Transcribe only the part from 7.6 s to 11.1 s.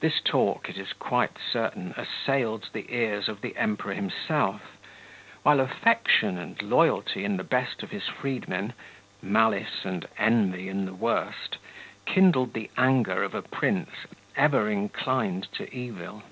of his freedmen, malice and envy in the